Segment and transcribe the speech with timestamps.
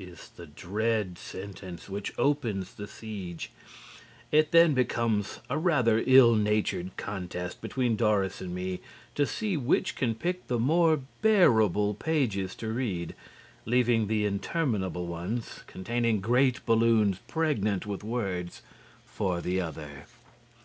[0.00, 3.52] is the dread sentence which opens the siege.
[4.32, 8.80] It then becomes a rather ill natured contest between Doris and me
[9.14, 13.14] to see which can pick the more bearable pages to read,
[13.64, 18.62] leaving the interminable ones, containing great balloons pregnant with words,
[19.06, 20.06] for the other.